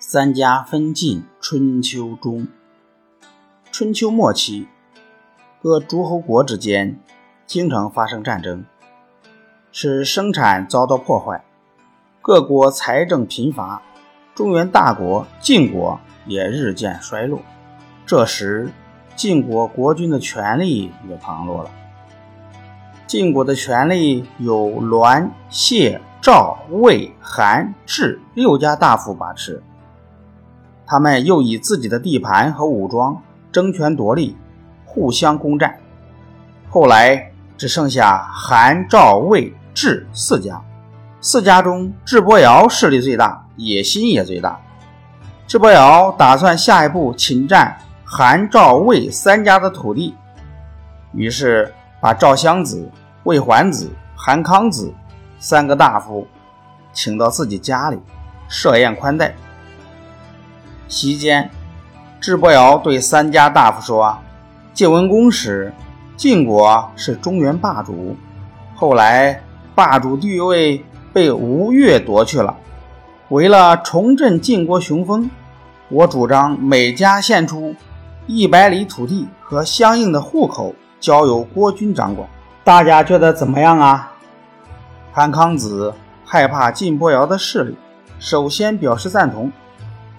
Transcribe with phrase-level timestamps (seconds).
[0.00, 2.46] 三家分晋，春秋中。
[3.72, 4.68] 春秋末期，
[5.60, 7.00] 各诸侯国之间
[7.46, 8.64] 经常发生战争，
[9.72, 11.44] 使生产遭到破坏，
[12.22, 13.82] 各国财政贫乏，
[14.36, 17.40] 中原大国晋国也日渐衰落。
[18.06, 18.70] 这时，
[19.16, 21.70] 晋国国君的权力也旁落了。
[23.08, 29.60] 晋国的权力有栾、谢、赵、魏、韩、智六家大夫把持。
[30.90, 33.20] 他们又以自己的地盘和武装
[33.52, 34.34] 争权夺利，
[34.86, 35.78] 互相攻占。
[36.70, 40.62] 后来只剩下韩、赵、魏、智四家，
[41.20, 44.58] 四家中智伯瑶势力最大，野心也最大。
[45.46, 50.14] 智伯瑶打算下一步侵占韩、赵、魏三家的土地，
[51.12, 52.90] 于是把赵襄子、
[53.24, 54.90] 魏桓子、韩康子
[55.38, 56.26] 三个大夫
[56.94, 57.98] 请到自己家里
[58.48, 59.34] 设宴宽待。
[60.88, 61.50] 席间，
[62.18, 64.18] 智伯瑶对三家大夫说
[64.72, 65.72] ：“晋文公时，
[66.16, 68.16] 晋国是中原霸主，
[68.74, 69.42] 后来
[69.74, 72.56] 霸主地位被吴越夺去了。
[73.28, 75.30] 为了重振晋国雄风，
[75.90, 77.74] 我主张每家献出
[78.26, 82.26] 一百里土地和相应的户口，交由国君掌管。
[82.64, 84.14] 大家觉得怎么样啊？”
[85.12, 85.92] 韩康子
[86.24, 87.76] 害怕晋伯瑶的势力，
[88.18, 89.52] 首先表示赞同。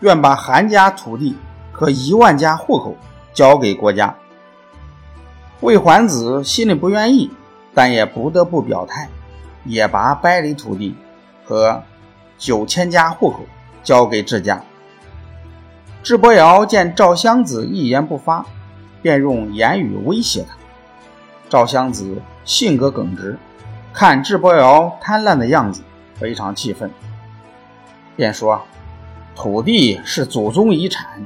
[0.00, 1.36] 愿把韩家土地
[1.72, 2.96] 和一万家户口
[3.32, 4.14] 交给国家。
[5.60, 7.30] 魏桓子心里不愿意，
[7.74, 9.08] 但也不得不表态，
[9.64, 10.94] 也把百里土地
[11.44, 11.82] 和
[12.38, 13.40] 九千家户口
[13.82, 14.62] 交给智家。
[16.02, 18.46] 智伯瑶见赵襄子一言不发，
[19.02, 20.56] 便用言语威胁他。
[21.48, 23.36] 赵襄子性格耿直，
[23.92, 25.82] 看智伯瑶贪婪的样子，
[26.14, 26.88] 非常气愤，
[28.14, 28.62] 便说。
[29.38, 31.24] 土地是祖宗遗产，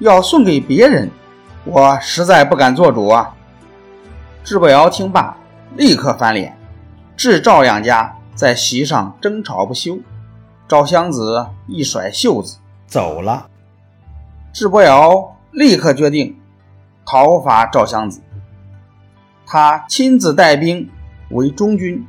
[0.00, 1.08] 要送给别人，
[1.64, 3.36] 我实在不敢做主啊！
[4.42, 5.36] 智伯瑶听罢，
[5.76, 6.58] 立刻翻脸，
[7.16, 10.00] 智赵两家在席上争吵不休。
[10.66, 12.58] 赵襄子一甩袖子
[12.88, 13.46] 走了。
[14.52, 16.36] 智伯瑶立刻决定
[17.06, 18.20] 讨伐赵襄子，
[19.46, 20.90] 他亲自带兵
[21.30, 22.04] 为中军，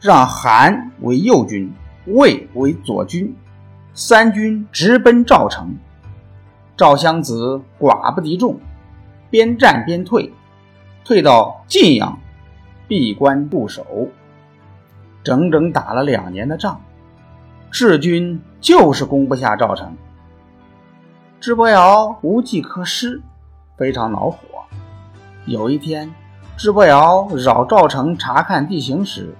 [0.00, 1.72] 让韩为右军，
[2.06, 3.32] 魏为左军。
[3.94, 5.76] 三军直奔赵城，
[6.78, 8.58] 赵襄子寡不敌众，
[9.28, 10.32] 边战边退，
[11.04, 12.18] 退到晋阳，
[12.88, 14.08] 闭关固守，
[15.22, 16.80] 整整打了两年的仗，
[17.70, 19.94] 智军就是攻不下赵城。
[21.38, 23.20] 智伯瑶无计可施，
[23.76, 24.38] 非常恼火。
[25.44, 26.10] 有一天，
[26.56, 29.34] 智伯瑶绕赵城查看地形时，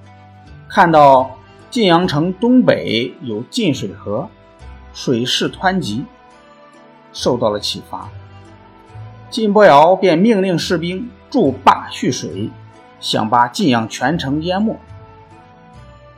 [0.68, 1.30] 看到
[1.70, 4.28] 晋阳城东北有晋水河。
[4.92, 6.04] 水势湍急，
[7.12, 8.08] 受到了启发。
[9.30, 12.50] 晋伯瑶便命令士兵筑坝蓄水，
[13.00, 14.78] 想把晋阳全城淹没。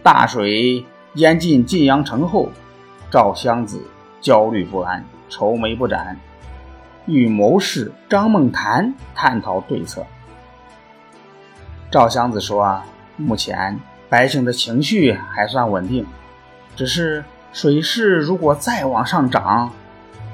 [0.03, 2.51] 大水淹进晋阳城后，
[3.11, 3.81] 赵襄子
[4.21, 6.19] 焦虑不安，愁眉不展，
[7.07, 10.05] 与谋士张孟谈探讨对策。
[11.91, 12.85] 赵襄子说：“啊，
[13.17, 16.05] 目前百姓的情绪还算稳定，
[16.75, 19.71] 只是……”水势如果再往上涨，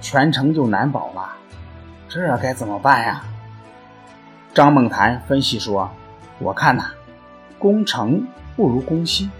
[0.00, 1.32] 全城就难保了。
[2.08, 3.22] 这该怎么办呀？
[4.54, 5.90] 张梦谈分析说
[6.40, 6.92] ：“我看呐，
[7.58, 8.26] 攻城
[8.56, 9.30] 不如攻心。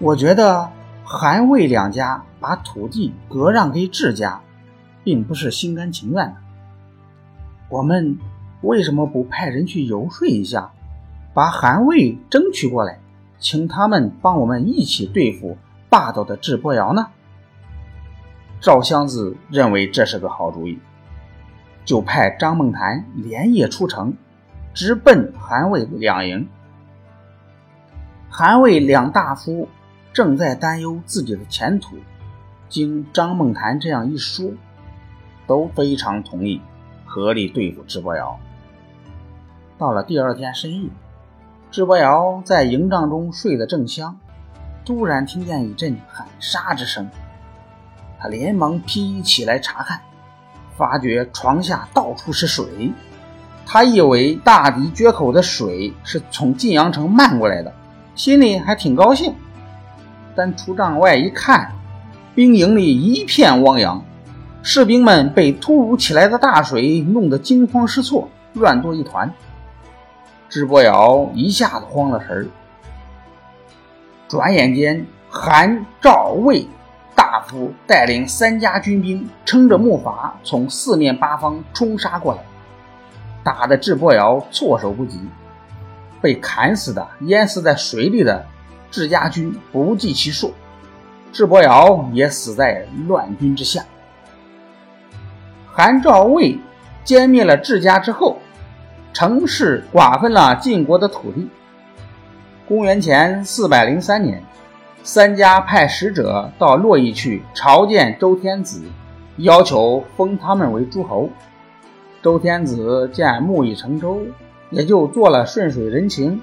[0.00, 0.68] 我觉得
[1.02, 4.42] 韩魏两家把土地割让给智家，
[5.02, 6.36] 并不是心甘情愿的。
[7.70, 8.18] 我们
[8.60, 10.72] 为什么不派人去游说一下，
[11.32, 12.98] 把韩魏争取过来，
[13.38, 15.56] 请他们帮我们一起对付？”
[15.88, 17.08] 霸道的智伯瑶呢？
[18.60, 20.78] 赵襄子认为这是个好主意，
[21.84, 24.14] 就派张孟谈连夜出城，
[24.72, 26.48] 直奔韩魏两营。
[28.30, 29.68] 韩魏两大夫
[30.12, 31.96] 正在担忧自己的前途，
[32.68, 34.50] 经张孟谈这样一说，
[35.46, 36.60] 都非常同意
[37.04, 38.40] 合力对付智伯瑶。
[39.76, 40.88] 到了第二天深夜，
[41.70, 44.18] 智伯瑶在营帐中睡得正香。
[44.84, 47.08] 突然听见一阵喊杀之声，
[48.20, 49.98] 他连忙披衣起来查看，
[50.76, 52.92] 发觉床下到处是水。
[53.66, 57.72] 他以为大敌决口的水是从晋阳城漫过来的，
[58.14, 59.34] 心里还挺高兴。
[60.36, 61.72] 但出帐外一看，
[62.34, 64.04] 兵营里一片汪洋，
[64.62, 69.32] 士兵们被突如其来的大水弄得惊慌失措，乱作一团。
[70.50, 72.46] 智伯瑶一下子慌了神儿。
[74.28, 76.66] 转眼间，韩、赵、魏
[77.14, 82.42] 大夫带领三家军兵，撑着木筏从四面八方冲杀过来，
[83.42, 85.20] 打得智伯瑶措手不及，
[86.20, 88.44] 被砍死的、淹死在水里的
[88.90, 90.54] 智家军不计其数，
[91.32, 93.84] 智伯瑶也死在乱军之下。
[95.70, 96.58] 韩赵魏
[97.04, 98.38] 歼灭了智家之后，
[99.12, 101.48] 乘势瓜分了晋国的土地。
[102.66, 104.42] 公元前四百零三年。
[105.02, 108.80] 三家派使者到洛邑去朝见周天子，
[109.36, 111.28] 要求封他们为诸侯。
[112.22, 114.22] 周天子见木已成舟，
[114.70, 116.40] 也就做了顺水人情，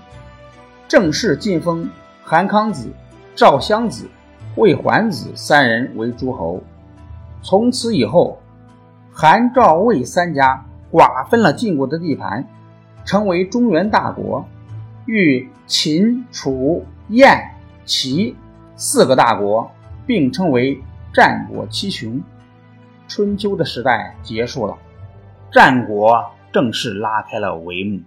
[0.88, 1.90] 正式晋封
[2.24, 2.88] 韩康子、
[3.36, 4.08] 赵襄子、
[4.58, 6.62] 魏桓子三人为诸侯。
[7.42, 8.38] 从此以后，
[9.12, 12.48] 韩、赵、魏三家瓜分了晋国的地盘，
[13.06, 14.46] 成为中原大国，
[15.06, 17.52] 与秦、楚、燕、
[17.86, 18.36] 齐。
[18.78, 19.70] 四个大国
[20.08, 20.82] 并称为
[21.14, 22.20] 战国七雄，
[23.08, 24.76] 春秋的时代结束了，
[25.52, 28.02] 战国正式拉开了帷幕。